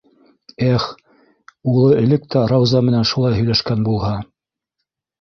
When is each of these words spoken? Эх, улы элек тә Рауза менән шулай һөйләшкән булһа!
Эх, 0.69 0.85
улы 1.73 1.91
элек 1.99 2.27
тә 2.37 2.45
Рауза 2.55 2.83
менән 2.91 3.09
шулай 3.13 3.39
һөйләшкән 3.39 3.89
булһа! 3.91 4.15